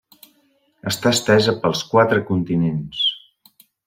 [0.91, 3.03] Està estesa pels quatre continents.